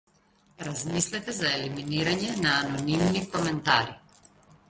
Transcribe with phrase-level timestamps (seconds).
[0.67, 3.95] Размислете за елиминирање на анонимни коментари.